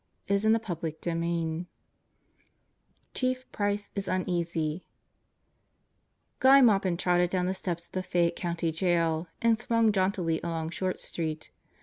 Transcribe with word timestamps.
203 0.29 0.93
CHAPTER 0.93 1.11
ONE 1.11 1.67
Chief 3.13 3.45
Price 3.51 3.91
Is 3.93 4.07
Uneasy 4.07 4.83
GUY 6.39 6.61
MAUPIN 6.61 6.97
trotted 6.97 7.29
down 7.29 7.45
the 7.45 7.53
steps 7.53 7.85
of 7.85 7.91
the 7.91 8.01
Fayette 8.01 8.35
County 8.35 8.71
Jail 8.71 9.27
and 9.43 9.59
swung 9.59 9.91
jauntily 9.91 10.39
along 10.43 10.71
Short 10.71 11.01
Street. 11.01 11.51